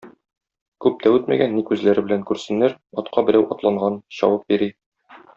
[0.85, 4.71] Күп тә үтмәгән, ни күзләре белән күрсеннәр, атка берәү атланган, чабып йөри.